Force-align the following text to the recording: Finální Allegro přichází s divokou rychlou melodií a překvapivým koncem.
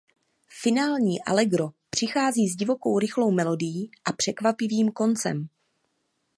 Finální 0.61 1.21
Allegro 1.23 1.69
přichází 1.89 2.49
s 2.49 2.55
divokou 2.55 2.99
rychlou 2.99 3.31
melodií 3.31 3.91
a 4.05 4.11
překvapivým 4.13 4.91
koncem. 4.91 5.47